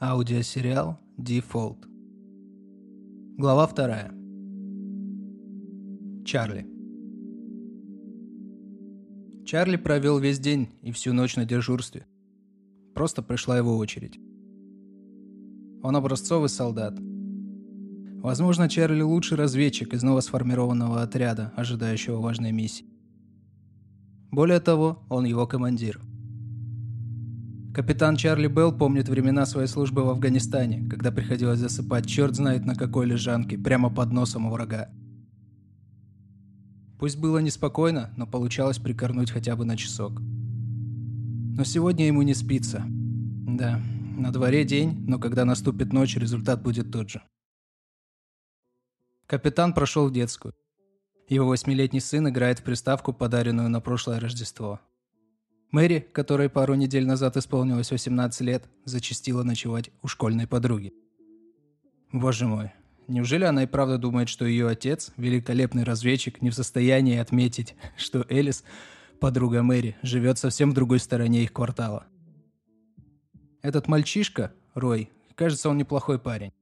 Аудиосериал 0.00 0.96
«Дефолт». 1.16 1.88
Глава 3.36 3.66
вторая. 3.66 4.12
Чарли. 6.24 6.68
Чарли 9.44 9.74
провел 9.74 10.20
весь 10.20 10.38
день 10.38 10.68
и 10.82 10.92
всю 10.92 11.12
ночь 11.12 11.34
на 11.34 11.44
дежурстве. 11.44 12.06
Просто 12.94 13.24
пришла 13.24 13.58
его 13.58 13.76
очередь. 13.76 14.20
Он 15.82 15.96
образцовый 15.96 16.48
солдат. 16.48 16.96
Возможно, 18.22 18.68
Чарли 18.68 19.02
лучший 19.02 19.36
разведчик 19.36 19.92
из 19.94 20.04
новосформированного 20.04 21.02
отряда, 21.02 21.52
ожидающего 21.56 22.20
важной 22.20 22.52
миссии. 22.52 22.86
Более 24.30 24.60
того, 24.60 25.04
он 25.08 25.24
его 25.24 25.44
командир– 25.48 26.00
Капитан 27.78 28.16
Чарли 28.16 28.48
Белл 28.48 28.76
помнит 28.76 29.08
времена 29.08 29.46
своей 29.46 29.68
службы 29.68 30.02
в 30.02 30.08
Афганистане, 30.08 30.88
когда 30.90 31.12
приходилось 31.12 31.60
засыпать 31.60 32.06
черт 32.08 32.34
знает 32.34 32.64
на 32.64 32.74
какой 32.74 33.06
лежанке, 33.06 33.56
прямо 33.56 33.88
под 33.88 34.10
носом 34.10 34.46
у 34.46 34.50
врага. 34.50 34.88
Пусть 36.98 37.18
было 37.18 37.38
неспокойно, 37.38 38.12
но 38.16 38.26
получалось 38.26 38.78
прикорнуть 38.78 39.30
хотя 39.30 39.54
бы 39.54 39.64
на 39.64 39.76
часок. 39.76 40.20
Но 40.20 41.62
сегодня 41.62 42.08
ему 42.08 42.22
не 42.22 42.34
спится. 42.34 42.82
Да, 42.88 43.80
на 44.16 44.32
дворе 44.32 44.64
день, 44.64 45.04
но 45.06 45.20
когда 45.20 45.44
наступит 45.44 45.92
ночь, 45.92 46.16
результат 46.16 46.60
будет 46.60 46.90
тот 46.90 47.10
же. 47.10 47.22
Капитан 49.28 49.72
прошел 49.72 50.08
в 50.08 50.12
детскую. 50.12 50.52
Его 51.28 51.46
восьмилетний 51.46 52.00
сын 52.00 52.28
играет 52.28 52.58
в 52.58 52.64
приставку, 52.64 53.12
подаренную 53.12 53.68
на 53.68 53.80
прошлое 53.80 54.18
Рождество. 54.18 54.80
Мэри, 55.70 56.06
которой 56.12 56.48
пару 56.48 56.74
недель 56.74 57.06
назад 57.06 57.36
исполнилось 57.36 57.90
18 57.90 58.40
лет, 58.40 58.64
зачастила 58.86 59.42
ночевать 59.42 59.90
у 60.02 60.08
школьной 60.08 60.46
подруги. 60.46 60.94
Боже 62.10 62.46
мой, 62.46 62.72
неужели 63.06 63.44
она 63.44 63.64
и 63.64 63.66
правда 63.66 63.98
думает, 63.98 64.30
что 64.30 64.46
ее 64.46 64.66
отец, 64.66 65.12
великолепный 65.18 65.84
разведчик, 65.84 66.40
не 66.40 66.48
в 66.48 66.54
состоянии 66.54 67.18
отметить, 67.18 67.74
что 67.98 68.24
Элис, 68.30 68.64
подруга 69.20 69.62
Мэри, 69.62 69.98
живет 70.02 70.38
совсем 70.38 70.70
в 70.70 70.74
другой 70.74 71.00
стороне 71.00 71.42
их 71.42 71.52
квартала? 71.52 72.06
Этот 73.60 73.88
мальчишка, 73.88 74.52
Рой, 74.72 75.10
кажется, 75.34 75.68
он 75.68 75.76
неплохой 75.76 76.18
парень. 76.18 76.52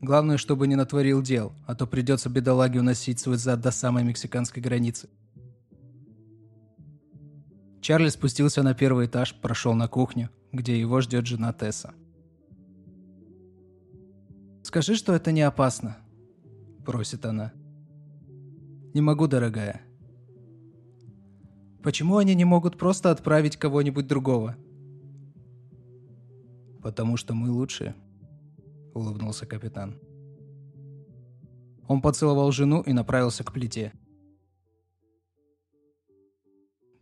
Главное, 0.00 0.36
чтобы 0.36 0.68
не 0.68 0.76
натворил 0.76 1.22
дел, 1.22 1.52
а 1.66 1.74
то 1.74 1.88
придется 1.88 2.30
бедолаге 2.30 2.78
уносить 2.78 3.18
свой 3.18 3.36
зад 3.36 3.60
до 3.62 3.72
самой 3.72 4.04
мексиканской 4.04 4.62
границы– 4.62 5.08
Чарли 7.86 8.08
спустился 8.08 8.64
на 8.64 8.74
первый 8.74 9.06
этаж, 9.06 9.32
прошел 9.40 9.72
на 9.72 9.86
кухню, 9.86 10.28
где 10.50 10.76
его 10.76 11.00
ждет 11.00 11.24
жена 11.24 11.52
Тесса. 11.52 11.94
«Скажи, 14.64 14.96
что 14.96 15.14
это 15.14 15.30
не 15.30 15.42
опасно»,– 15.42 15.96
просит 16.84 17.24
она. 17.24 17.52
«Не 18.92 19.00
могу, 19.02 19.28
дорогая». 19.28 19.82
«Почему 21.84 22.16
они 22.16 22.34
не 22.34 22.44
могут 22.44 22.76
просто 22.76 23.12
отправить 23.12 23.56
кого-нибудь 23.56 24.08
другого?» 24.08 24.56
«Потому 26.82 27.16
что 27.16 27.34
мы 27.34 27.52
лучшие»,– 27.52 27.94
улыбнулся 28.94 29.46
капитан. 29.46 29.96
Он 31.86 32.02
поцеловал 32.02 32.50
жену 32.50 32.82
и 32.82 32.92
направился 32.92 33.44
к 33.44 33.52
плите– 33.52 33.92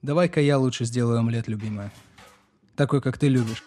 Давай-ка 0.05 0.39
я 0.39 0.59
лучше 0.59 0.85
сделаю 0.85 1.19
омлет, 1.19 1.49
любимая. 1.49 1.91
Такой, 2.77 3.01
как 3.01 3.17
ты 3.17 3.27
любишь. 3.27 3.65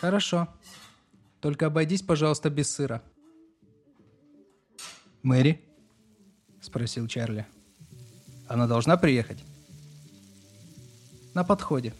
Хорошо. 0.00 0.46
Только 1.40 1.66
обойдись, 1.66 2.00
пожалуйста, 2.00 2.50
без 2.50 2.70
сыра. 2.70 3.02
Мэри? 5.24 5.60
Спросил 6.60 7.08
Чарли. 7.08 7.48
Она 8.46 8.68
должна 8.68 8.96
приехать? 8.96 9.42
На 11.34 11.42
подходе. 11.42 11.92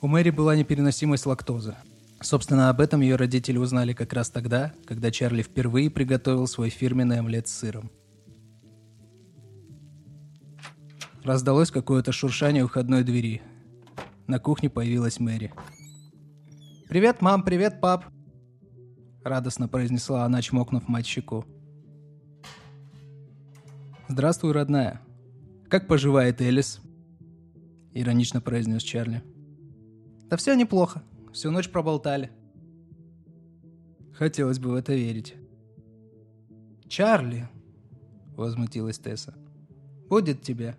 У 0.00 0.06
Мэри 0.06 0.30
была 0.30 0.54
непереносимость 0.54 1.26
лактозы. 1.26 1.74
Собственно, 2.20 2.70
об 2.70 2.80
этом 2.80 3.00
ее 3.00 3.16
родители 3.16 3.58
узнали 3.58 3.94
как 3.94 4.12
раз 4.12 4.30
тогда, 4.30 4.72
когда 4.86 5.10
Чарли 5.10 5.42
впервые 5.42 5.90
приготовил 5.90 6.46
свой 6.46 6.70
фирменный 6.70 7.18
омлет 7.18 7.48
с 7.48 7.52
сыром– 7.52 7.90
Раздалось 11.24 11.70
какое-то 11.70 12.12
шуршание 12.12 12.64
у 12.64 12.68
входной 12.68 13.02
двери. 13.02 13.40
На 14.26 14.38
кухне 14.38 14.68
появилась 14.68 15.18
Мэри. 15.18 15.54
«Привет, 16.86 17.22
мам, 17.22 17.42
привет, 17.42 17.80
пап!» 17.80 18.04
Радостно 19.24 19.66
произнесла 19.66 20.26
она, 20.26 20.42
чмокнув 20.42 20.86
мать 20.86 21.06
щеку. 21.06 21.46
«Здравствуй, 24.06 24.52
родная. 24.52 25.00
Как 25.70 25.88
поживает 25.88 26.42
Элис?» 26.42 26.82
Иронично 27.94 28.42
произнес 28.42 28.82
Чарли. 28.82 29.22
«Да 30.28 30.36
все 30.36 30.54
неплохо. 30.54 31.02
Всю 31.32 31.50
ночь 31.50 31.70
проболтали». 31.70 32.32
Хотелось 34.12 34.58
бы 34.58 34.72
в 34.72 34.74
это 34.74 34.92
верить. 34.92 35.36
«Чарли!»— 36.86 37.48
возмутилась 38.36 38.98
Тесса. 38.98 39.34
«Будет 40.10 40.42
тебе!» 40.42 40.76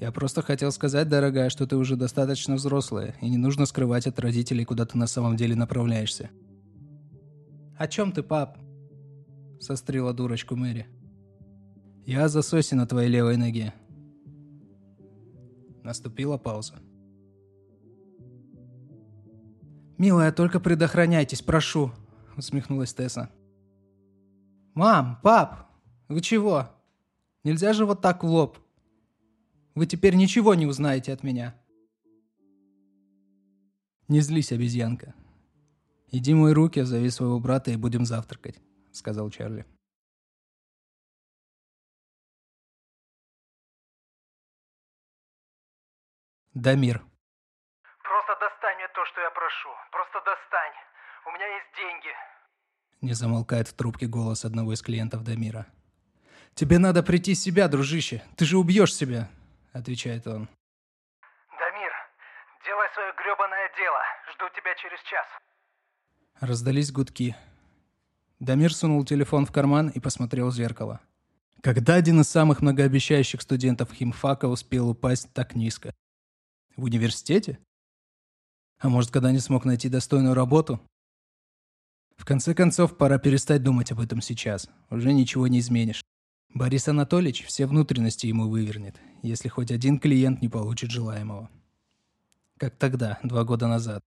Я 0.00 0.12
просто 0.12 0.40
хотел 0.40 0.72
сказать, 0.72 1.10
дорогая, 1.10 1.50
что 1.50 1.66
ты 1.66 1.76
уже 1.76 1.94
достаточно 1.94 2.54
взрослая, 2.54 3.14
и 3.20 3.28
не 3.28 3.36
нужно 3.36 3.66
скрывать 3.66 4.06
от 4.06 4.18
родителей, 4.18 4.64
куда 4.64 4.86
ты 4.86 4.96
на 4.96 5.06
самом 5.06 5.36
деле 5.36 5.54
направляешься. 5.54 6.30
«О 7.76 7.86
чем 7.86 8.10
ты, 8.10 8.22
пап?»– 8.22 8.58
сострила 9.60 10.14
дурочку 10.14 10.56
Мэри. 10.56 10.86
«Я 12.06 12.28
за 12.28 12.40
Соси 12.40 12.74
на 12.74 12.86
твоей 12.86 13.10
левой 13.10 13.36
ноге». 13.36 13.74
Наступила 15.82 16.38
пауза. 16.38 16.76
«Милая, 19.98 20.32
только 20.32 20.60
предохраняйтесь, 20.60 21.42
прошу»,– 21.42 21.92
усмехнулась 22.38 22.94
Тесса. 22.94 23.28
«Мам, 24.72 25.18
пап, 25.22 25.68
вы 26.08 26.22
чего? 26.22 26.70
Нельзя 27.44 27.74
же 27.74 27.84
вот 27.84 28.00
так 28.00 28.24
в 28.24 28.26
лоб», 28.26 28.56
вы 29.74 29.86
теперь 29.86 30.14
ничего 30.14 30.54
не 30.54 30.66
узнаете 30.66 31.12
от 31.12 31.22
меня. 31.22 31.54
Не 34.08 34.20
злись, 34.20 34.52
обезьянка. 34.52 35.14
Иди 36.08 36.34
мой 36.34 36.52
руки, 36.52 36.80
зови 36.80 37.10
своего 37.10 37.38
брата 37.38 37.70
и 37.70 37.76
будем 37.76 38.04
завтракать, 38.04 38.60
сказал 38.92 39.30
Чарли. 39.30 39.64
Дамир. 46.52 46.98
Просто 48.02 48.32
достань 48.40 48.76
мне 48.76 48.88
то, 48.92 49.04
что 49.06 49.20
я 49.20 49.30
прошу. 49.30 49.68
Просто 49.92 50.18
достань. 50.18 50.74
У 51.26 51.30
меня 51.30 51.46
есть 51.46 51.76
деньги. 51.76 52.12
Не 53.02 53.12
замолкает 53.12 53.68
в 53.68 53.74
трубке 53.74 54.08
голос 54.08 54.44
одного 54.44 54.72
из 54.72 54.82
клиентов 54.82 55.22
Дамира. 55.22 55.66
Тебе 56.54 56.78
надо 56.78 57.04
прийти 57.04 57.34
в 57.34 57.38
себя, 57.38 57.68
дружище. 57.68 58.24
Ты 58.36 58.44
же 58.44 58.58
убьешь 58.58 58.94
себя.— 58.94 59.30
отвечает 59.72 60.26
он. 60.26 60.48
«Дамир, 61.58 61.92
делай 62.64 62.88
свое 62.94 63.12
гребаное 63.16 63.70
дело. 63.76 64.00
Жду 64.34 64.48
тебя 64.56 64.74
через 64.76 65.00
час». 65.02 65.26
Раздались 66.40 66.92
гудки. 66.92 67.36
Дамир 68.38 68.72
сунул 68.72 69.04
телефон 69.04 69.44
в 69.44 69.52
карман 69.52 69.88
и 69.88 70.00
посмотрел 70.00 70.48
в 70.48 70.54
зеркало. 70.54 71.00
Когда 71.62 71.94
один 71.94 72.20
из 72.20 72.28
самых 72.28 72.62
многообещающих 72.62 73.42
студентов 73.42 73.92
химфака 73.92 74.46
успел 74.46 74.88
упасть 74.88 75.30
так 75.34 75.54
низко? 75.54 75.94
В 76.76 76.84
университете? 76.84 77.58
А 78.78 78.88
может, 78.88 79.10
когда 79.10 79.30
не 79.30 79.40
смог 79.40 79.66
найти 79.66 79.90
достойную 79.90 80.34
работу? 80.34 80.80
В 82.16 82.24
конце 82.24 82.54
концов, 82.54 82.96
пора 82.96 83.18
перестать 83.18 83.62
думать 83.62 83.92
об 83.92 84.00
этом 84.00 84.22
сейчас. 84.22 84.70
Уже 84.88 85.12
ничего 85.12 85.46
не 85.48 85.58
изменишь. 85.58 86.02
Борис 86.52 86.88
Анатольевич 86.88 87.44
все 87.46 87.66
внутренности 87.66 88.26
ему 88.26 88.48
вывернет, 88.48 88.96
если 89.22 89.48
хоть 89.48 89.70
один 89.70 89.98
клиент 90.00 90.42
не 90.42 90.48
получит 90.48 90.90
желаемого. 90.90 91.48
Как 92.58 92.76
тогда, 92.76 93.18
два 93.22 93.44
года 93.44 93.68
назад. 93.68 94.02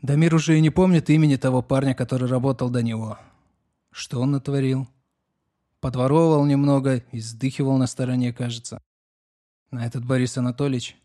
Дамир 0.00 0.34
уже 0.34 0.56
и 0.56 0.60
не 0.60 0.70
помнит 0.70 1.10
имени 1.10 1.36
того 1.36 1.62
парня, 1.62 1.94
который 1.94 2.28
работал 2.28 2.70
до 2.70 2.82
него. 2.82 3.18
Что 3.90 4.20
он 4.20 4.30
натворил? 4.30 4.88
Подворовывал 5.80 6.46
немного 6.46 7.02
и 7.12 7.20
сдыхивал 7.20 7.76
на 7.76 7.86
стороне, 7.86 8.32
кажется. 8.32 8.80
На 9.70 9.84
этот 9.86 10.04
Борис 10.04 10.38
Анатольевич... 10.38 10.96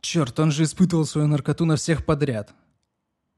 Черт, 0.00 0.38
он 0.40 0.50
же 0.50 0.64
испытывал 0.64 1.06
свою 1.06 1.28
наркоту 1.28 1.64
на 1.64 1.76
всех 1.76 2.04
подряд. 2.04 2.52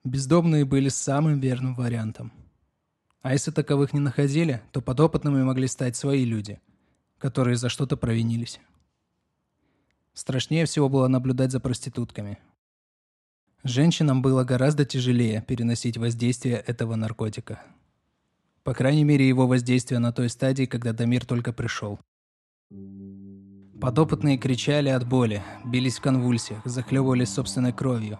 Бездомные 0.02 0.64
были 0.64 0.88
самым 0.88 1.38
верным 1.38 1.74
вариантом. 1.74 2.32
А 3.24 3.32
если 3.32 3.50
таковых 3.50 3.94
не 3.94 4.00
находили, 4.00 4.60
то 4.70 4.82
подопытными 4.82 5.42
могли 5.42 5.66
стать 5.66 5.96
свои 5.96 6.26
люди. 6.26 6.60
которые 7.18 7.56
за 7.56 7.70
что-то 7.70 7.96
провинились. 7.96 8.60
Страшнее 10.12 10.66
всего 10.66 10.90
было 10.90 11.08
наблюдать 11.08 11.52
за 11.52 11.58
проститутками. 11.58 12.38
Женщинам 13.62 14.20
было 14.20 14.44
гораздо 14.44 14.84
тяжелее 14.84 15.40
переносить 15.40 15.96
воздействие 15.96 16.56
этого 16.56 16.96
наркотика. 16.96 17.62
По 18.62 18.74
крайней 18.74 19.04
мере, 19.04 19.26
его 19.26 19.46
воздействие 19.46 20.00
на 20.00 20.12
той 20.12 20.28
стадии, 20.28 20.66
когда 20.66 20.92
Дамир 20.92 21.24
только 21.24 21.54
пришел. 21.54 21.98
Подопытные 23.80 24.36
кричали 24.36 24.90
от 24.90 25.08
боли, 25.08 25.42
бились 25.64 25.96
в 25.96 26.02
конвульсиях, 26.02 26.60
захлебывались 26.66 27.32
собственной 27.32 27.72
кровью. 27.72 28.18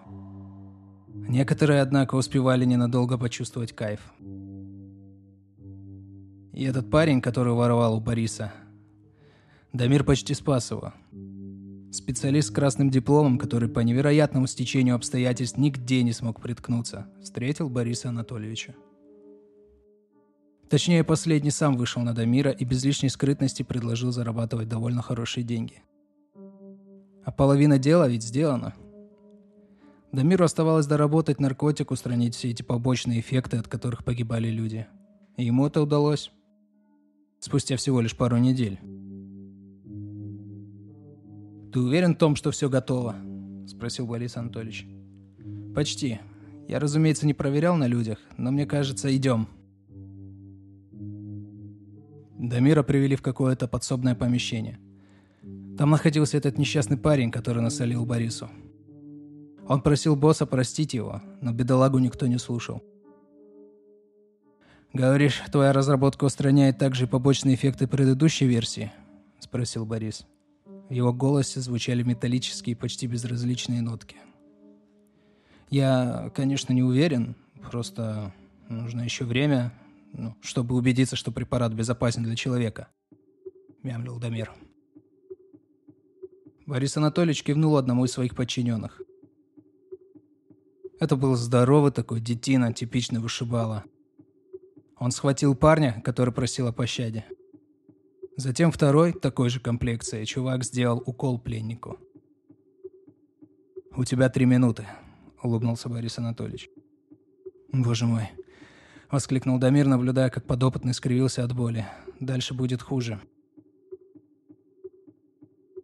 Некоторые, 1.28 1.82
однако, 1.82 2.14
успевали 2.14 2.64
ненадолго 2.64 3.18
почувствовать 3.18 3.74
кайф. 3.74 4.00
И 6.54 6.62
этот 6.62 6.88
парень, 6.88 7.20
который 7.20 7.52
воровал 7.52 7.96
у 7.96 8.00
Бориса, 8.00 8.52
Дамир 9.72 10.04
почти 10.04 10.34
спас 10.34 10.70
его. 10.70 10.94
Специалист 11.90 12.48
с 12.48 12.50
красным 12.52 12.90
дипломом, 12.90 13.38
который 13.38 13.68
по 13.68 13.80
невероятному 13.80 14.46
стечению 14.46 14.94
обстоятельств 14.94 15.58
нигде 15.58 16.04
не 16.04 16.12
смог 16.12 16.40
приткнуться, 16.40 17.08
встретил 17.20 17.68
Бориса 17.68 18.10
Анатольевича. 18.10 18.76
Точнее, 20.70 21.02
последний 21.02 21.50
сам 21.50 21.76
вышел 21.76 22.02
на 22.02 22.14
Дамира 22.14 22.52
и 22.52 22.64
без 22.64 22.84
лишней 22.84 23.10
скрытности 23.10 23.64
предложил 23.64 24.12
зарабатывать 24.12 24.68
довольно 24.68 25.02
хорошие 25.02 25.42
деньги. 25.42 25.82
А 27.24 27.32
половина 27.32 27.78
дела 27.80 28.08
ведь 28.08 28.22
сделана. 28.22 28.74
Дамиру 30.12 30.44
оставалось 30.44 30.86
доработать 30.86 31.40
наркотик, 31.40 31.90
устранить 31.90 32.36
все 32.36 32.50
эти 32.50 32.62
побочные 32.62 33.18
эффекты, 33.18 33.56
от 33.56 33.66
которых 33.66 34.04
погибали 34.04 34.50
люди. 34.50 34.86
И 35.36 35.44
ему 35.44 35.66
это 35.66 35.82
удалось. 35.82 36.30
Спустя 37.44 37.76
всего 37.76 38.00
лишь 38.00 38.16
пару 38.16 38.38
недель. 38.38 38.80
«Ты 41.70 41.78
уверен 41.78 42.14
в 42.14 42.18
том, 42.18 42.36
что 42.36 42.50
все 42.52 42.70
готово?»– 42.70 43.16
спросил 43.66 44.06
Борис 44.06 44.38
Анатольевич. 44.38 44.86
«Почти. 45.74 46.20
Я, 46.68 46.80
разумеется, 46.80 47.26
не 47.26 47.34
проверял 47.34 47.76
на 47.76 47.86
людях, 47.86 48.18
но 48.38 48.50
мне 48.50 48.64
кажется, 48.64 49.14
идем». 49.14 49.46
Дамира 52.38 52.82
привели 52.82 53.14
в 53.14 53.20
какое-то 53.20 53.68
подсобное 53.68 54.14
помещение. 54.14 54.78
Там 55.76 55.90
находился 55.90 56.38
этот 56.38 56.56
несчастный 56.56 56.96
парень, 56.96 57.30
который 57.30 57.62
насолил 57.62 58.06
Борису. 58.06 58.48
Он 59.68 59.82
просил 59.82 60.16
босса 60.16 60.46
простить 60.46 60.94
его, 60.94 61.20
но 61.42 61.52
бедолагу 61.52 61.98
никто 61.98 62.26
не 62.26 62.38
слушал. 62.38 62.82
«Говоришь, 64.94 65.42
твоя 65.50 65.72
разработка 65.72 66.22
устраняет 66.22 66.78
также 66.78 67.08
побочные 67.08 67.56
эффекты 67.56 67.88
предыдущей 67.88 68.46
версии?»– 68.46 68.92
спросил 69.40 69.84
Борис. 69.84 70.24
В 70.88 70.92
его 70.92 71.12
голосе 71.12 71.60
звучали 71.60 72.04
металлические, 72.04 72.76
почти 72.76 73.08
безразличные 73.08 73.82
нотки. 73.82 74.14
«Я, 75.68 76.30
конечно, 76.32 76.72
не 76.72 76.84
уверен, 76.84 77.34
просто 77.68 78.32
нужно 78.68 79.00
еще 79.00 79.24
время, 79.24 79.72
ну, 80.12 80.36
чтобы 80.42 80.76
убедиться, 80.76 81.16
что 81.16 81.32
препарат 81.32 81.72
безопасен 81.72 82.22
для 82.22 82.36
человека»,— 82.36 82.86
мямлил 83.82 84.20
Дамир. 84.20 84.52
Борис 86.66 86.96
Анатольевич 86.96 87.42
кивнул 87.42 87.76
одному 87.76 88.04
из 88.04 88.12
своих 88.12 88.36
подчиненных. 88.36 89.02
Это 91.00 91.16
был 91.16 91.34
здоровый 91.34 91.90
такой 91.90 92.20
детина, 92.20 92.72
типичный 92.72 93.18
вышибала. 93.18 93.82
Он 95.04 95.10
схватил 95.10 95.54
парня, 95.54 96.00
который 96.02 96.32
просил 96.32 96.66
о 96.66 96.72
пощаде. 96.72 97.26
Затем 98.38 98.72
второй, 98.72 99.12
такой 99.12 99.50
же 99.50 99.60
комплекции, 99.60 100.24
чувак 100.24 100.64
сделал 100.64 101.02
укол 101.04 101.38
пленнику. 101.38 101.98
«У 103.94 104.04
тебя 104.04 104.30
три 104.30 104.46
минуты»,— 104.46 104.86
улыбнулся 105.42 105.90
Борис 105.90 106.16
Анатольевич. 106.16 106.70
«Боже 107.70 108.06
мой,— 108.06 108.30
воскликнул 109.10 109.58
Дамир, 109.58 109.86
наблюдая, 109.86 110.30
как 110.30 110.46
подопытный 110.46 110.94
скривился 110.94 111.44
от 111.44 111.54
боли. 111.54 111.84
«Дальше 112.18 112.54
будет 112.54 112.80
хуже». 112.80 113.20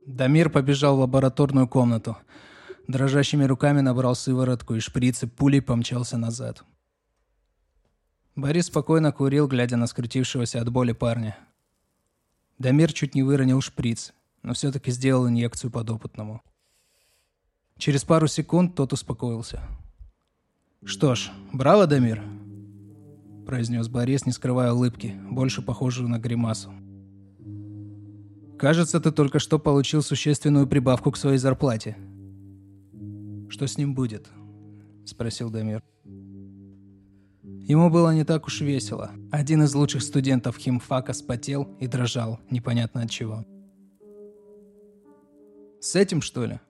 Дамир 0.07 0.49
побежал 0.49 0.97
в 0.97 1.01
лабораторную 1.01 1.69
комнату. 1.69 2.17
Дрожащими 2.89 3.45
руками 3.45 3.83
набрал 3.83 4.15
сыворотку 4.15 4.77
и 4.77 4.81
шприц 4.81 5.25
и 5.25 5.27
пулей 5.27 5.61
помчался 5.61 6.17
назад. 6.17 6.65
Борис 8.41 8.67
спокойно 8.67 9.13
курил, 9.13 9.47
глядя 9.47 9.77
на 9.77 9.87
скрутившегося 9.87 10.63
от 10.63 10.71
боли 10.71 10.93
парня. 10.93 11.37
Дамир 12.59 12.91
чуть 12.91 13.15
не 13.15 13.23
выронил 13.23 13.61
шприц, 13.61 14.15
но 14.43 14.55
все-таки 14.55 14.91
сделал 14.91 15.29
инъекцию 15.29 15.71
подопытному. 15.71 16.41
Через 17.77 18.03
пару 18.05 18.29
секунд 18.29 18.75
тот 18.75 18.95
успокоился. 18.95 19.61
«Что 20.83 21.15
ж, 21.15 21.31
браво, 21.53 21.87
Дамир!» 21.87 22.23
произнес 23.45 23.89
Борис, 23.89 24.25
не 24.25 24.33
скрывая 24.33 24.73
улыбки, 24.73 25.21
больше 25.31 25.61
похожую 25.61 26.09
на 26.09 26.19
гримасу. 26.19 26.73
«Кажется, 28.59 29.01
ты 29.01 29.13
только 29.13 29.39
что 29.39 29.59
получил 29.59 30.03
существенную 30.03 30.67
прибавку 30.67 31.11
к 31.11 31.19
своей 31.19 31.39
зарплате». 31.39 31.99
«Что 33.51 33.67
с 33.67 33.77
ним 33.77 33.95
будет?»– 33.95 34.31
спросил 35.05 35.51
Дамир. 35.51 35.83
Ему 37.67 37.91
было 37.91 38.15
не 38.15 38.25
так 38.25 38.47
уж 38.47 38.61
весело. 38.61 39.11
Один 39.31 39.63
из 39.63 39.75
лучших 39.75 40.03
студентов 40.03 40.57
химфака 40.57 41.13
спотел 41.13 41.65
и 41.79 41.87
дрожал, 41.87 42.41
непонятно 42.51 43.03
от 43.03 43.11
чего. 43.11 43.45
«С 45.81 45.95
этим, 45.97 46.21
что 46.21 46.45
ли?» 46.45 46.61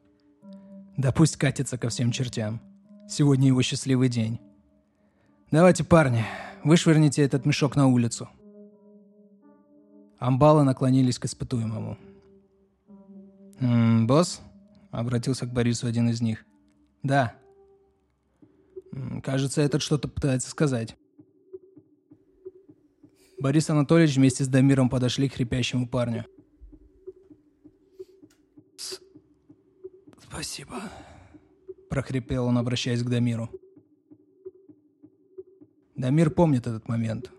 «Да 0.96 1.12
пусть 1.12 1.36
катится 1.36 1.78
ко 1.78 1.88
всем 1.88 2.12
чертям. 2.12 2.60
Сегодня 3.08 3.48
его 3.48 3.62
счастливый 3.62 4.08
день. 4.08 4.38
Давайте, 5.50 5.84
парни, 5.84 6.24
вышвырните 6.64 7.22
этот 7.22 7.46
мешок 7.46 7.76
на 7.76 7.86
улицу». 7.86 8.28
Амбалы 10.18 10.64
наклонились 10.64 11.18
к 11.18 11.24
испытуемому. 11.24 11.96
«М 13.58 14.02
-м, 14.02 14.06
«Босс?»— 14.06 14.42
обратился 14.90 15.46
к 15.46 15.52
Борису 15.52 15.86
один 15.86 16.10
из 16.10 16.20
них. 16.20 16.44
«Да». 17.02 17.39
«Кажется, 19.22 19.62
этот 19.62 19.82
что-то 19.82 20.08
пытается 20.08 20.50
сказать». 20.50 20.96
Борис 23.38 23.70
Анатольевич 23.70 24.16
вместе 24.16 24.44
с 24.44 24.48
Дамиром 24.48 24.90
подошли 24.90 25.28
к 25.28 25.34
хрипящему 25.34 25.88
парню. 25.88 26.26
«Спасибо»,— 30.18 30.82
прохрипел 31.90 32.46
он, 32.46 32.58
обращаясь 32.58 33.02
к 33.02 33.08
Дамиру. 33.08 33.50
Дамир 35.96 36.30
помнит 36.30 36.66
этот 36.66 36.88
момент. 36.88 37.30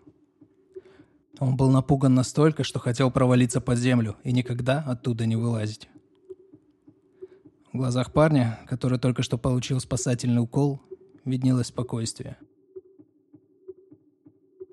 Он 1.40 1.58
был 1.58 1.72
напуган 1.72 2.14
настолько, 2.14 2.64
что 2.64 2.80
хотел 2.80 3.10
провалиться 3.10 3.62
под 3.62 3.80
землю 3.80 4.18
и 4.24 4.32
никогда 4.32 4.80
оттуда 4.82 5.26
не 5.26 5.36
вылазить. 5.36 5.90
В 7.74 7.78
глазах 7.78 8.14
парня, 8.14 8.60
который 8.68 9.00
только 9.00 9.24
что 9.24 9.40
получил 9.40 9.80
спасательный 9.80 10.42
укол, 10.42 10.82
виднелось 11.26 11.68
спокойствие. 11.68 12.38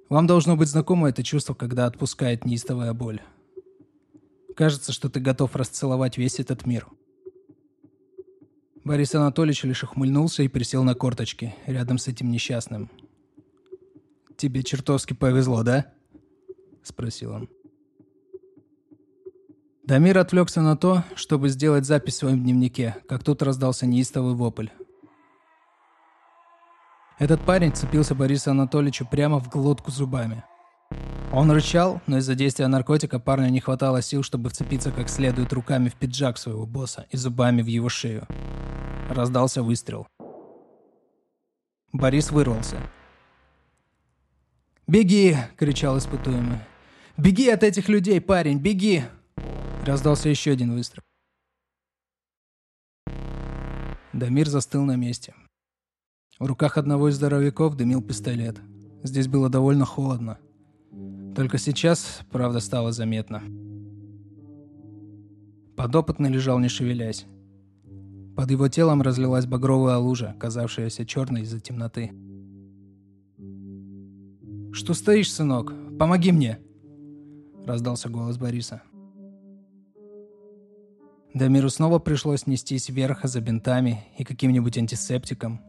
Вам 0.09 0.27
должно 0.27 0.57
быть 0.57 0.69
знакомо 0.69 1.09
это 1.09 1.23
чувство, 1.23 1.55
когда 1.55 1.87
отпускает 1.87 2.45
неистовая 2.45 2.93
боль. 2.95 3.21
Кажется, 4.57 4.93
что 4.93 5.11
ты 5.11 5.21
готов 5.21 5.55
расцеловать 5.55 6.19
весь 6.19 6.41
этот 6.41 6.67
мир. 6.67 6.89
Борис 8.85 9.15
Анатольевич 9.15 9.65
лишь 9.65 9.85
ухмыльнулся 9.85 10.43
и 10.43 10.49
присел 10.49 10.83
на 10.83 10.95
корточки 10.95 11.55
рядом 11.67 11.99
с 11.99 12.09
этим 12.09 12.31
несчастным– 12.31 12.91
«Тебе 14.39 14.63
чертовски 14.63 15.15
повезло, 15.15 15.65
да?»— 15.65 15.93
спросил 16.85 17.33
он. 17.33 17.49
Дамир 19.83 20.17
отвлекся 20.19 20.63
на 20.63 20.77
то, 20.77 21.03
чтобы 21.17 21.49
сделать 21.49 21.85
запись 21.85 22.15
в 22.15 22.19
своем 22.19 22.45
дневнике, 22.45 22.95
как 23.09 23.25
тут 23.25 23.43
раздался 23.43 23.85
неистовый 23.85 24.35
вопль. 24.35 24.69
Этот 27.19 27.45
парень 27.45 27.75
цепился 27.75 28.15
Борису 28.15 28.53
Анатольевичу 28.53 29.05
прямо 29.05 29.41
в 29.41 29.49
глотку 29.49 29.91
зубами. 29.91 30.45
Он 31.33 31.51
рычал, 31.51 32.01
но 32.07 32.19
из-за 32.19 32.37
действия 32.37 32.69
наркотика 32.69 33.19
парню 33.19 33.49
не 33.49 33.61
хватало 33.61 34.03
сил, 34.03 34.23
чтобы 34.23 34.51
вцепиться 34.51 34.93
как 34.93 35.09
следует 35.09 35.53
руками 35.53 35.89
в 35.89 35.95
пиджак 35.95 36.39
своего 36.39 36.65
босса 36.65 37.07
и 37.11 37.17
зубами 37.17 37.61
в 37.61 37.67
его 37.67 37.89
шею. 37.89 38.27
Раздался 39.11 39.63
выстрел. 39.63 40.07
Борис 41.93 42.31
вырвался. 42.31 42.77
«Беги!»— 44.87 45.37
кричал 45.59 45.99
испытуемый. 45.99 46.61
«Беги 47.17 47.51
от 47.51 47.63
этих 47.65 47.89
людей, 47.89 48.21
парень, 48.21 48.59
беги!» 48.59 49.05
Раздался 49.85 50.29
еще 50.29 50.53
один 50.53 50.73
выстрел. 50.73 51.03
Дамир 54.13 54.49
застыл 54.49 54.85
на 54.85 54.97
месте. 54.97 55.35
В 56.39 56.47
руках 56.47 56.79
одного 56.79 57.09
из 57.09 57.17
здоровяков 57.17 57.75
дымил 57.77 58.01
пистолет. 58.01 58.61
Здесь 59.03 59.27
было 59.27 59.49
довольно 59.49 59.85
холодно. 59.85 60.39
Только 61.35 61.59
сейчас, 61.59 62.21
правда, 62.31 62.61
стало 62.61 62.93
заметно. 62.93 63.43
Подопытный 65.77 66.31
лежал 66.31 66.61
не 66.61 66.69
шевелясь. 66.69 67.27
Под 68.37 68.53
его 68.53 68.69
телом 68.69 69.03
разлилась 69.03 69.47
багровая 69.47 69.97
лужа, 69.97 70.37
казавшаяся 70.39 71.05
черной 71.05 71.43
из-за 71.43 71.59
темноты. 71.59 72.13
«Что 74.73 74.95
стоишь, 74.95 75.33
сынок? 75.33 75.73
Помоги 75.99 76.31
мне!» 76.31 76.61
Раздался 77.67 78.09
голос 78.09 78.39
Бориса. 78.39 78.83
Дамиру 81.35 81.69
снова 81.69 81.99
пришлось 81.99 82.47
нестись 82.47 82.89
вверх 82.89 83.25
за 83.25 83.41
бинтами 83.41 84.05
и 84.19 84.25
каким-нибудь 84.25 84.79
антисептиком. 84.79 85.61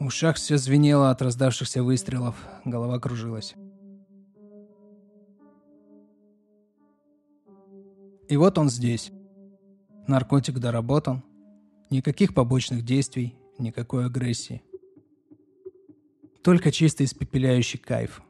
В 0.00 0.06
ушах 0.06 0.36
все 0.36 0.56
звенело 0.56 1.10
от 1.10 1.20
раздавшихся 1.20 1.82
выстрелов, 1.82 2.34
голова 2.64 2.98
кружилась. 2.98 3.54
И 8.26 8.36
вот 8.38 8.56
он 8.56 8.70
здесь. 8.70 9.12
Наркотик 10.06 10.58
доработан. 10.58 11.22
Никаких 11.90 12.32
побочных 12.32 12.82
действий, 12.82 13.36
никакой 13.58 14.06
агрессии. 14.06 14.62
Только 16.42 16.72
чисто 16.72 17.04
испепеляющий 17.04 17.78
кайф. 17.78 18.22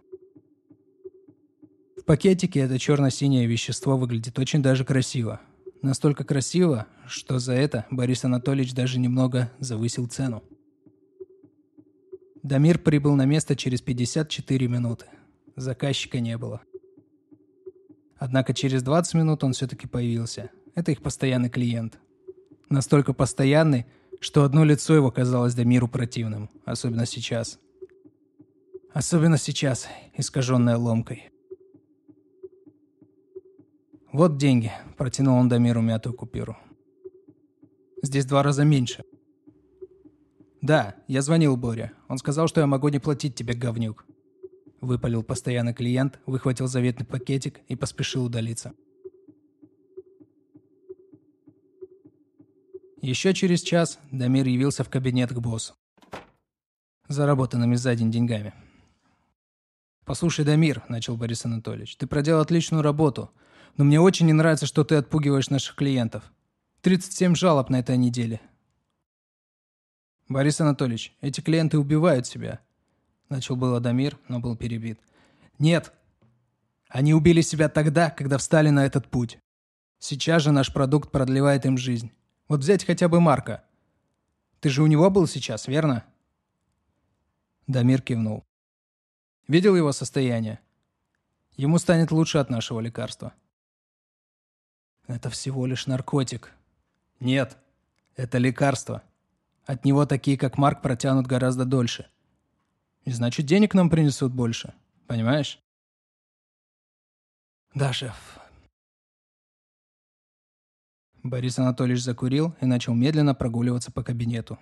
В 1.97 2.05
пакетике 2.05 2.61
это 2.61 2.81
черно-синее 2.81 3.47
вещество 3.47 3.97
выглядит 3.97 4.37
очень 4.41 4.61
даже 4.61 4.85
красиво. 4.85 5.41
Настолько 5.83 6.25
красиво, 6.25 6.89
что 7.07 7.39
за 7.39 7.53
это 7.53 7.87
Борис 7.93 8.25
Анатольевич 8.25 8.75
даже 8.75 8.99
немного 8.99 9.53
завысил 9.61 10.09
цену. 10.09 10.43
Дамир 12.43 12.79
прибыл 12.79 13.17
на 13.17 13.27
место 13.27 13.55
через 13.55 13.83
54 13.83 14.67
минуты. 14.67 15.07
Заказчика 15.57 16.21
не 16.21 16.39
было. 16.39 16.63
Однако 18.17 18.55
через 18.55 18.83
20 18.83 19.15
минут 19.15 19.45
он 19.45 19.53
все-таки 19.53 19.87
появился. 19.87 20.51
Это 20.75 20.93
их 20.93 21.03
постоянный 21.03 21.51
клиент. 21.51 21.99
Настолько 22.69 23.13
постоянный, 23.13 23.87
что 24.21 24.45
одно 24.45 24.65
лицо 24.65 24.95
его 24.95 25.11
казалось 25.11 25.55
Дамиру 25.55 25.89
противным. 25.89 26.49
Особенно 26.65 27.05
сейчас. 27.05 27.59
Особенно 28.93 29.37
сейчас, 29.37 29.89
искаженное 30.17 30.77
ломкой. 30.77 31.31
«Вот 34.13 34.39
деньги»,– 34.39 34.73
протянул 34.97 35.39
он 35.39 35.49
Дамиру 35.49 35.83
мятую 35.83 36.15
купюру. 36.15 36.57
«Здесь 38.03 38.25
два 38.25 38.43
раза 38.43 38.65
меньше». 38.65 39.05
«Да, 40.63 40.95
я 41.09 41.23
звонил 41.23 41.57
Боре. 41.57 41.93
Он 42.09 42.19
сказал, 42.19 42.47
что 42.47 42.61
я 42.61 42.67
могу 42.67 42.89
не 42.89 42.99
платить 42.99 43.35
тебе, 43.35 43.55
говнюк». 43.55 44.05
Выпалил 44.81 45.23
постоянный 45.23 45.75
клиент, 45.75 46.21
выхватил 46.27 46.67
заветный 46.67 47.07
пакетик 47.07 47.61
и 47.69 47.77
поспешил 47.77 48.25
удалиться. 48.25 48.73
Еще 53.01 53.33
через 53.33 53.63
час 53.63 53.99
Дамир 54.11 54.47
явился 54.47 54.85
в 54.85 54.91
кабинет 54.91 55.33
к 55.33 55.39
боссу. 55.39 55.75
Заработанными 57.09 57.75
за 57.75 57.95
день 57.95 58.11
деньгами. 58.11 58.53
«Послушай, 60.05 60.45
Дамир»,– 60.45 60.83
начал 60.89 61.17
Борис 61.17 61.45
Анатольевич,– 61.45 61.97
«ты 61.99 62.07
проделал 62.07 62.43
отличную 62.43 62.83
работу, 62.83 63.31
но 63.77 63.85
мне 63.85 64.01
очень 64.01 64.27
не 64.27 64.33
нравится, 64.33 64.67
что 64.67 64.85
ты 64.85 64.97
отпугиваешь 64.97 65.51
наших 65.51 65.77
клиентов. 65.77 66.31
37 66.83 67.35
жалоб 67.35 67.71
на 67.71 67.81
этой 67.81 67.97
неделе». 67.97 68.41
«Борис 70.31 70.61
Анатольевич, 70.61 71.13
эти 71.21 71.41
клиенты 71.41 71.77
убивают 71.77 72.25
себя»,– 72.25 72.61
начал 73.29 73.57
было 73.57 73.81
Дамир, 73.81 74.17
но 74.29 74.39
был 74.39 74.57
перебит. 74.57 75.01
«Нет, 75.59 75.93
они 76.89 77.15
убили 77.15 77.41
себя 77.41 77.69
тогда, 77.69 78.11
когда 78.11 78.39
встали 78.39 78.71
на 78.71 78.87
этот 78.87 79.09
путь. 79.09 79.41
Сейчас 79.99 80.43
же 80.43 80.53
наш 80.53 80.73
продукт 80.73 81.11
продлевает 81.11 81.67
им 81.67 81.77
жизнь. 81.77 82.13
Вот 82.47 82.61
взять 82.61 82.85
хотя 82.85 83.09
бы 83.09 83.21
Марка. 83.21 83.65
Ты 84.61 84.69
же 84.69 84.85
у 84.85 84.87
него 84.87 85.11
был 85.11 85.27
сейчас, 85.27 85.67
верно?» 85.67 86.05
Дамир 87.67 88.01
кивнул. 88.01 88.45
Видел 89.49 89.75
его 89.75 89.91
состояние? 89.91 90.61
Ему 91.57 91.79
станет 91.79 92.13
лучше 92.13 92.39
от 92.39 92.51
нашего 92.51 92.79
лекарства. 92.79 93.35
Это 95.09 95.29
всего 95.29 95.67
лишь 95.67 95.89
наркотик. 95.89 96.53
Нет, 97.19 97.57
это 98.15 98.39
лекарство. 98.39 99.03
От 99.71 99.85
него 99.85 100.05
такие, 100.05 100.37
как 100.37 100.59
Марк, 100.59 100.83
протянут 100.83 101.29
гораздо 101.29 101.65
дольше. 101.65 102.11
И 103.05 103.13
значит, 103.13 103.47
денег 103.47 103.73
нам 103.73 103.89
принесут 103.89 104.33
больше. 104.33 104.75
Понимаешь? 105.07 105.61
Да, 107.73 107.93
шеф. 107.93 108.41
Борис 111.23 111.57
Анатольевич 111.61 112.03
закурил 112.03 112.53
и 112.61 112.67
начал 112.67 112.95
медленно 112.95 113.33
прогуливаться 113.33 113.93
по 113.93 114.03
кабинету. 114.03 114.59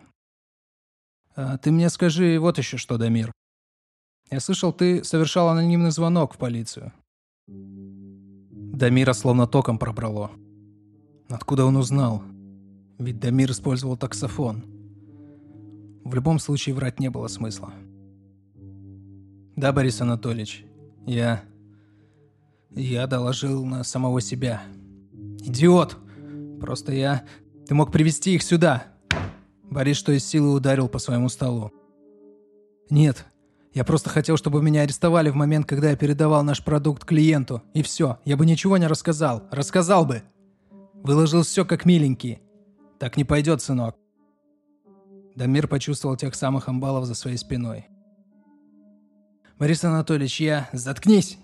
А 1.34 1.56
ты 1.56 1.70
мне 1.70 1.88
скажи 1.88 2.38
вот 2.38 2.58
еще 2.58 2.76
что, 2.76 2.98
Дамир. 2.98 3.32
Я 4.30 4.40
слышал, 4.40 4.74
ты 4.74 5.02
совершал 5.04 5.48
анонимный 5.48 5.90
звонок 5.90 6.34
в 6.34 6.36
полицию. 6.36 6.92
Дамира 7.46 9.14
словно 9.14 9.46
током 9.46 9.78
пробрало. 9.78 10.32
Откуда 11.30 11.64
он 11.64 11.76
узнал? 11.76 12.22
Ведь 12.98 13.18
Дамир 13.18 13.52
использовал 13.52 13.96
таксофон. 13.96 14.77
В 16.04 16.14
любом 16.14 16.38
случае 16.38 16.74
врать 16.74 17.00
не 17.00 17.10
было 17.10 17.28
смысла. 17.28 17.72
Да, 19.56 19.72
Борис 19.72 20.00
Анатольевич, 20.00 20.64
я... 21.06 21.42
Я 22.70 23.06
доложил 23.06 23.64
на 23.64 23.82
самого 23.82 24.20
себя. 24.20 24.62
Идиот! 25.40 25.96
Просто 26.60 26.92
я... 26.92 27.24
Ты 27.66 27.74
мог 27.74 27.92
привести 27.92 28.34
их 28.34 28.42
сюда. 28.42 28.86
Борис 29.62 29.96
что 29.96 30.12
из 30.12 30.24
силы 30.24 30.52
ударил 30.52 30.88
по 30.88 30.98
своему 30.98 31.28
столу. 31.28 31.72
Нет, 32.88 33.26
я 33.74 33.84
просто 33.84 34.10
хотел, 34.10 34.36
чтобы 34.36 34.62
меня 34.62 34.82
арестовали 34.82 35.30
в 35.30 35.34
момент, 35.34 35.66
когда 35.66 35.90
я 35.90 35.96
передавал 35.96 36.42
наш 36.42 36.64
продукт 36.64 37.04
клиенту. 37.04 37.62
И 37.74 37.82
все. 37.82 38.18
Я 38.24 38.36
бы 38.36 38.46
ничего 38.46 38.76
не 38.76 38.86
рассказал. 38.86 39.44
Рассказал 39.50 40.06
бы. 40.06 40.22
Выложил 40.94 41.42
все 41.42 41.64
как 41.64 41.84
миленький. 41.84 42.40
Так 42.98 43.16
не 43.16 43.24
пойдет, 43.24 43.62
сынок. 43.62 43.96
Дамир 45.38 45.68
почувствовал 45.68 46.16
тех 46.16 46.34
самых 46.34 46.66
амбалов 46.68 47.06
за 47.06 47.14
своей 47.14 47.36
спиной. 47.36 47.86
«Борис 49.56 49.84
Анатольевич, 49.84 50.40
я... 50.40 50.68
Заткнись!» 50.72 51.38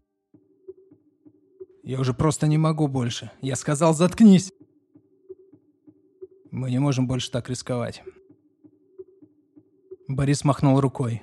«Я 1.85 2.01
уже 2.01 2.13
просто 2.13 2.49
не 2.49 2.59
могу 2.59 2.89
больше. 2.89 3.31
Я 3.41 3.55
сказал, 3.55 3.95
заткнись!» 3.95 4.53
«Мы 6.51 6.73
не 6.73 6.81
можем 6.81 7.07
больше 7.07 7.31
так 7.31 7.49
рисковать». 7.49 8.03
Борис 10.09 10.43
махнул 10.43 10.81
рукой. 10.81 11.23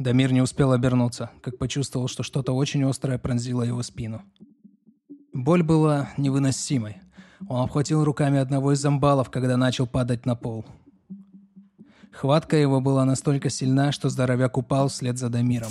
Дамир 0.00 0.32
не 0.32 0.42
успел 0.42 0.72
обернуться, 0.72 1.30
как 1.40 1.56
почувствовал, 1.56 2.08
что 2.08 2.24
что-то 2.24 2.52
очень 2.52 2.82
острое 2.82 3.16
пронзило 3.16 3.62
его 3.62 3.84
спину. 3.84 4.22
Боль 5.32 5.62
была 5.62 6.10
невыносимой. 6.16 6.96
Он 7.48 7.62
обхватил 7.62 8.02
руками 8.02 8.40
одного 8.40 8.72
из 8.72 8.80
зомбалов, 8.80 9.30
когда 9.30 9.56
начал 9.56 9.86
падать 9.86 10.26
на 10.26 10.34
пол. 10.34 10.66
Хватка 12.16 12.56
его 12.56 12.80
была 12.80 13.04
настолько 13.04 13.50
сильна, 13.50 13.92
что 13.92 14.08
здоровяк 14.08 14.56
упал 14.56 14.88
вслед 14.88 15.18
за 15.18 15.28
Дамиром. 15.28 15.70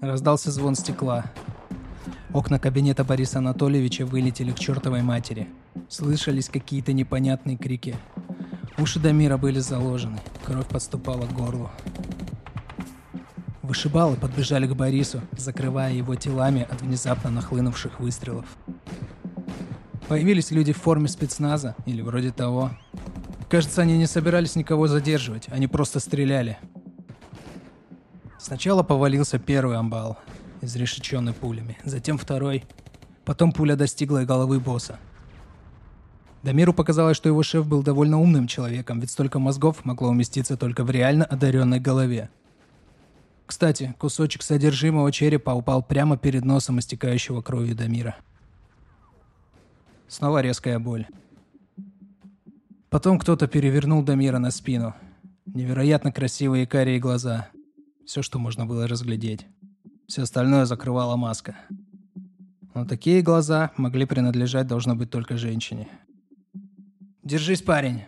Раздался 0.00 0.52
звон 0.52 0.76
стекла. 0.76 1.24
Окна 2.32 2.60
кабинета 2.60 3.02
Бориса 3.02 3.38
Анатольевича 3.38 4.06
вылетели 4.06 4.52
к 4.52 4.60
чертовой 4.60 5.02
матери. 5.02 5.48
Слышались 5.88 6.48
какие-то 6.48 6.92
непонятные 6.92 7.56
крики. 7.56 7.96
Уши 8.78 9.00
Дамира 9.00 9.38
были 9.38 9.58
заложены, 9.58 10.20
кровь 10.44 10.68
подступала 10.68 11.26
к 11.26 11.32
горлу. 11.32 11.68
Вышибалы 13.62 14.16
подбежали 14.16 14.68
к 14.68 14.76
Борису, 14.76 15.20
закрывая 15.36 15.92
его 15.94 16.14
телами 16.14 16.62
от 16.70 16.80
внезапно 16.80 17.30
нахлынувших 17.30 17.98
выстрелов. 17.98 18.46
Появились 20.06 20.52
люди 20.52 20.72
в 20.72 20.78
форме 20.78 21.08
спецназа, 21.08 21.74
или 21.86 22.02
вроде 22.02 22.30
того. 22.30 22.70
Кажется, 23.52 23.82
они 23.82 23.98
не 23.98 24.06
собирались 24.06 24.56
никого 24.56 24.88
задерживать, 24.88 25.46
они 25.50 25.66
просто 25.66 26.00
стреляли. 26.00 26.56
Сначала 28.38 28.82
повалился 28.82 29.38
первый 29.38 29.76
амбал, 29.76 30.16
изрешеченный 30.62 31.34
пулями, 31.34 31.76
затем 31.84 32.16
второй. 32.16 32.64
Потом 33.26 33.52
пуля 33.52 33.76
достигла 33.76 34.22
и 34.22 34.24
головы 34.24 34.58
босса. 34.58 34.98
Дамиру 36.42 36.72
показалось, 36.72 37.18
что 37.18 37.28
его 37.28 37.42
шеф 37.42 37.66
был 37.66 37.82
довольно 37.82 38.18
умным 38.18 38.46
человеком, 38.46 39.00
ведь 39.00 39.10
столько 39.10 39.38
мозгов 39.38 39.84
могло 39.84 40.08
уместиться 40.08 40.56
только 40.56 40.82
в 40.82 40.90
реально 40.90 41.26
одаренной 41.26 41.78
голове. 41.78 42.30
Кстати, 43.44 43.94
кусочек 43.98 44.40
содержимого 44.40 45.12
черепа 45.12 45.50
упал 45.50 45.82
прямо 45.82 46.16
перед 46.16 46.46
носом 46.46 46.78
истекающего 46.78 47.42
кровью 47.42 47.76
Дамира. 47.76 48.16
Снова 50.08 50.40
резкая 50.40 50.78
боль. 50.78 51.06
Потом 52.92 53.18
кто-то 53.18 53.48
перевернул 53.48 54.02
Дамира 54.02 54.38
на 54.38 54.50
спину. 54.50 54.94
Невероятно 55.46 56.12
красивые 56.12 56.66
карие 56.66 57.00
глаза. 57.00 57.48
Все, 58.04 58.20
что 58.20 58.38
можно 58.38 58.66
было 58.66 58.86
разглядеть. 58.86 59.46
Все 60.06 60.22
остальное 60.22 60.66
закрывала 60.66 61.16
маска. 61.16 61.56
Но 62.74 62.84
такие 62.84 63.22
глаза 63.22 63.72
могли 63.78 64.04
принадлежать, 64.04 64.66
должно 64.66 64.94
быть, 64.94 65.08
только 65.08 65.38
женщине. 65.38 65.88
«Держись, 67.22 67.62
парень, 67.62 68.02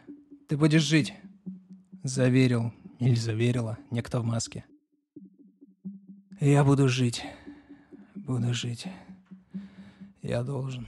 ты 0.49 0.59
будешь 0.59 0.83
жить»,— 0.83 1.14
заверил 2.03 2.71
или 2.99 3.14
заверила 3.14 3.79
некто 3.91 4.21
в 4.21 4.25
маске. 4.26 4.67
«Я 6.41 6.62
буду 6.62 6.91
жить, 6.91 7.25
буду 8.14 8.53
жить, 8.53 8.87
я 10.21 10.43
должен». 10.43 10.87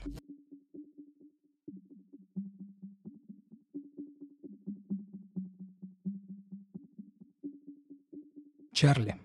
Чарли. 8.77 9.15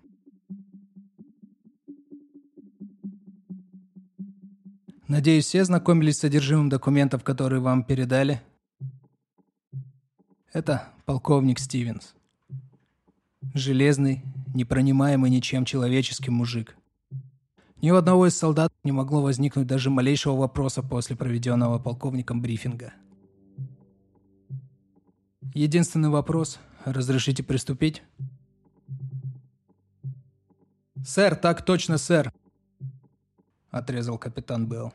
Надеюсь, 5.09 5.45
все 5.45 5.63
знакомились 5.67 6.17
с 6.17 6.21
содержимым 6.21 6.71
документов, 6.71 7.23
которые 7.23 7.61
вам 7.61 7.85
передали. 7.85 8.41
Это 10.55 10.89
полковник 11.05 11.59
Стивенс. 11.59 12.15
Железный, 13.53 14.23
непронимаемый 14.55 15.31
ничем 15.31 15.67
человеческим 15.67 16.33
мужик. 16.33 16.75
Ни 17.83 17.91
у 17.91 17.97
одного 17.97 18.29
из 18.29 18.35
солдат 18.35 18.73
не 18.85 18.93
могло 18.93 19.21
возникнуть 19.21 19.67
даже 19.67 19.91
малейшего 19.91 20.35
вопроса 20.35 20.83
после 20.83 21.15
проведенного 21.15 21.79
полковником 21.79 22.41
брифинга. 22.41 22.95
Единственный 25.53 26.09
вопрос– 26.09 26.59
разрешите 26.87 27.43
приступить? 27.43 28.03
«Сэр, 31.05 31.35
так 31.35 31.63
точно, 31.63 31.99
сэр!»– 31.99 32.33
отрезал 33.71 34.19
капитан 34.19 34.67
Белл. 34.67 34.93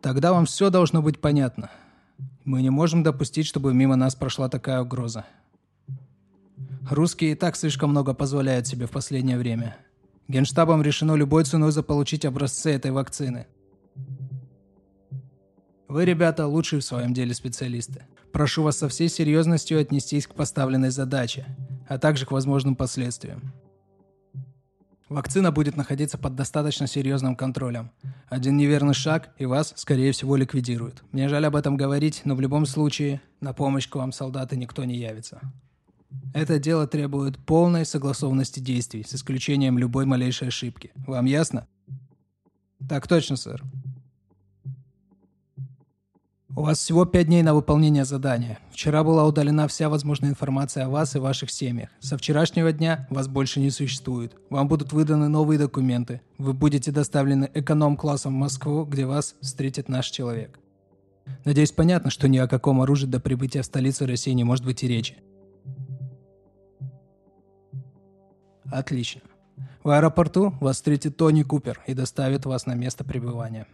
«Тогда 0.00 0.32
вам 0.32 0.46
все 0.46 0.70
должно 0.70 1.00
быть 1.00 1.20
понятно. 1.20 1.70
Мы 2.44 2.60
не 2.60 2.70
можем 2.70 3.02
допустить, 3.02 3.46
чтобы 3.46 3.72
мимо 3.72 3.96
нас 3.96 4.14
прошла 4.14 4.48
такая 4.48 4.82
угроза. 4.82 5.24
Русские 6.90 7.32
и 7.32 7.34
так 7.34 7.56
слишком 7.56 7.90
много 7.90 8.12
позволяют 8.12 8.66
себе 8.66 8.86
в 8.86 8.90
последнее 8.90 9.38
время. 9.38 9.76
Генштабом 10.28 10.82
решено 10.82 11.14
любой 11.14 11.44
ценой 11.44 11.72
заполучить 11.72 12.24
образцы 12.24 12.72
этой 12.72 12.90
вакцины. 12.90 13.46
Вы, 15.88 16.04
ребята, 16.04 16.46
лучшие 16.46 16.80
в 16.80 16.84
своем 16.84 17.14
деле 17.14 17.32
специалисты. 17.32 18.04
Прошу 18.32 18.62
вас 18.64 18.78
со 18.78 18.88
всей 18.88 19.08
серьезностью 19.08 19.80
отнестись 19.80 20.26
к 20.26 20.34
поставленной 20.34 20.90
задаче, 20.90 21.46
а 21.88 21.98
также 21.98 22.26
к 22.26 22.32
возможным 22.32 22.74
последствиям. 22.74 23.52
Вакцина 25.14 25.52
будет 25.52 25.76
находиться 25.76 26.18
под 26.18 26.34
достаточно 26.34 26.88
серьезным 26.88 27.36
контролем. 27.36 27.92
Один 28.28 28.56
неверный 28.56 28.94
шаг, 28.94 29.30
и 29.38 29.46
вас, 29.46 29.72
скорее 29.76 30.10
всего, 30.10 30.34
ликвидируют. 30.34 31.04
Мне 31.12 31.28
жаль 31.28 31.46
об 31.46 31.54
этом 31.54 31.76
говорить, 31.76 32.22
но 32.24 32.34
в 32.34 32.40
любом 32.40 32.66
случае 32.66 33.20
на 33.40 33.52
помощь 33.52 33.88
к 33.88 33.94
вам, 33.94 34.10
солдаты, 34.10 34.56
никто 34.56 34.82
не 34.82 34.96
явится. 34.96 35.40
Это 36.34 36.58
дело 36.58 36.88
требует 36.88 37.38
полной 37.38 37.86
согласованности 37.86 38.58
действий, 38.58 39.04
с 39.04 39.14
исключением 39.14 39.78
любой 39.78 40.04
малейшей 40.04 40.48
ошибки. 40.48 40.90
Вам 41.06 41.26
ясно? 41.26 41.68
Так 42.88 43.06
точно, 43.06 43.36
сэр. 43.36 43.62
У 46.56 46.62
вас 46.62 46.78
всего 46.78 47.04
пять 47.04 47.26
дней 47.26 47.42
на 47.42 47.52
выполнение 47.52 48.04
задания. 48.04 48.60
Вчера 48.70 49.02
была 49.02 49.26
удалена 49.26 49.66
вся 49.66 49.88
возможная 49.88 50.30
информация 50.30 50.86
о 50.86 50.88
вас 50.88 51.16
и 51.16 51.18
ваших 51.18 51.50
семьях. 51.50 51.90
Со 51.98 52.16
вчерашнего 52.16 52.70
дня 52.70 53.08
вас 53.10 53.26
больше 53.26 53.58
не 53.58 53.70
существует. 53.70 54.36
Вам 54.50 54.68
будут 54.68 54.92
выданы 54.92 55.26
новые 55.26 55.58
документы. 55.58 56.20
Вы 56.38 56.52
будете 56.52 56.92
доставлены 56.92 57.50
эконом-классом 57.54 58.34
в 58.34 58.38
Москву, 58.38 58.84
где 58.84 59.04
вас 59.04 59.34
встретит 59.40 59.88
наш 59.88 60.10
человек. 60.10 60.60
Надеюсь, 61.44 61.72
понятно, 61.72 62.10
что 62.10 62.28
ни 62.28 62.38
о 62.38 62.46
каком 62.46 62.80
оружии 62.80 63.06
до 63.06 63.18
прибытия 63.18 63.62
в 63.62 63.66
столицу 63.66 64.06
России 64.06 64.30
не 64.30 64.44
может 64.44 64.64
быть 64.64 64.84
и 64.84 64.88
речи. 64.88 65.16
Отлично. 68.66 69.22
В 69.82 69.90
аэропорту 69.90 70.54
вас 70.60 70.76
встретит 70.76 71.16
Тони 71.16 71.42
Купер 71.42 71.82
и 71.88 71.94
доставит 71.94 72.46
вас 72.46 72.66
на 72.66 72.74
место 72.74 73.02
пребывания. 73.02 73.66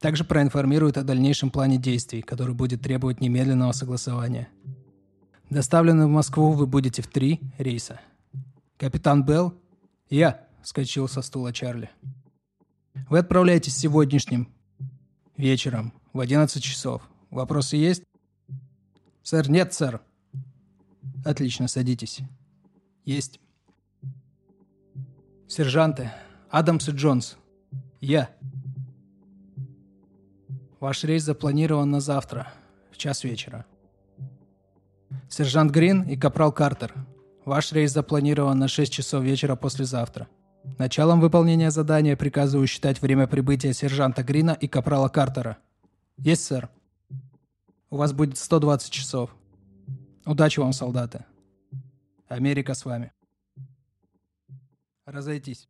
Также 0.00 0.24
проинформирует 0.24 0.96
о 0.96 1.02
дальнейшем 1.02 1.50
плане 1.50 1.76
действий, 1.76 2.22
который 2.22 2.54
будет 2.54 2.82
требовать 2.82 3.20
немедленного 3.20 3.72
согласования. 3.72 4.48
Доставлены 5.50 6.06
в 6.06 6.10
Москву 6.10 6.52
вы 6.52 6.66
будете 6.66 7.02
в 7.02 7.08
три 7.08 7.40
рейса. 7.58 8.00
Капитан 8.76 9.24
Белл? 9.24 9.54
Я, 10.08 10.46
вскочил 10.62 11.08
со 11.08 11.20
стула 11.22 11.52
Чарли. 11.52 11.90
Вы 13.08 13.18
отправляетесь 13.18 13.76
сегодняшним 13.76 14.48
вечером 15.36 15.92
в 16.12 16.20
11 16.20 16.62
часов. 16.62 17.02
Вопросы 17.30 17.76
есть? 17.76 18.04
Сэр, 19.22 19.50
нет, 19.50 19.74
сэр. 19.74 20.00
Отлично, 21.24 21.66
садитесь. 21.66 22.20
Есть. 23.04 23.40
Сержанты, 25.48 26.12
Адамс 26.50 26.88
и 26.88 26.92
Джонс. 26.92 27.36
Я. 28.00 28.30
Ваш 30.80 31.02
рейс 31.02 31.24
запланирован 31.24 31.90
на 31.90 32.00
завтра, 32.00 32.52
в 32.92 32.96
час 32.96 33.24
вечера. 33.24 33.66
Сержант 35.28 35.72
Грин 35.72 36.02
и 36.02 36.16
Капрал 36.16 36.52
Картер. 36.52 36.94
Ваш 37.44 37.72
рейс 37.72 37.92
запланирован 37.92 38.58
на 38.58 38.68
6 38.68 38.92
часов 38.92 39.24
вечера 39.24 39.56
послезавтра. 39.56 40.28
Началом 40.78 41.20
выполнения 41.20 41.72
задания 41.72 42.14
приказываю 42.14 42.68
считать 42.68 43.02
время 43.02 43.26
прибытия 43.26 43.72
сержанта 43.72 44.22
Грина 44.22 44.52
и 44.52 44.68
Капрала 44.68 45.08
Картера. 45.08 45.58
Есть, 46.16 46.44
сэр. 46.44 46.68
У 47.90 47.96
вас 47.96 48.12
будет 48.12 48.38
120 48.38 48.90
часов. 48.90 49.34
Удачи 50.26 50.60
вам, 50.60 50.72
солдаты. 50.72 51.24
Америка 52.28 52.74
с 52.74 52.84
вами. 52.84 53.12
Разойтись. 55.06 55.68